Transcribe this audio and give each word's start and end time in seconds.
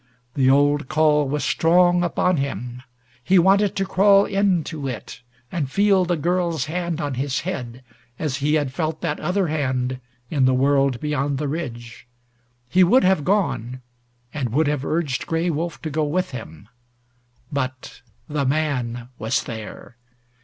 The 0.33 0.49
old 0.49 0.87
call 0.89 1.29
was 1.29 1.43
strong 1.43 2.03
upon 2.03 2.37
him. 2.37 2.81
He 3.23 3.37
wanted 3.37 3.75
to 3.75 3.85
crawl 3.85 4.25
in 4.25 4.63
to 4.63 4.87
it, 4.87 5.21
and 5.51 5.69
feel 5.69 6.05
the 6.05 6.17
girl's 6.17 6.65
hand 6.65 6.99
on 6.99 7.13
his 7.13 7.41
head, 7.41 7.83
as 8.17 8.37
he 8.37 8.55
had 8.55 8.73
felt 8.73 9.01
that 9.01 9.19
other 9.19 9.45
hand 9.49 9.99
in 10.31 10.45
the 10.45 10.55
world 10.55 10.99
beyond 10.99 11.37
the 11.37 11.47
ridge. 11.47 12.07
He 12.67 12.83
would 12.83 13.03
have 13.03 13.23
gone 13.23 13.83
and 14.33 14.49
would 14.49 14.65
have 14.65 14.83
urged 14.83 15.27
Gray 15.27 15.51
Wolf 15.51 15.79
to 15.83 15.91
go 15.91 16.03
with 16.05 16.31
him 16.31 16.67
but 17.51 18.01
the 18.27 18.43
man 18.47 19.09
was 19.19 19.43
there. 19.43 19.97